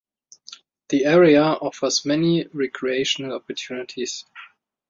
The 0.89 1.05
area 1.05 1.43
offers 1.43 2.05
many 2.05 2.47
recreational 2.53 3.33
opportunities. 3.35 4.25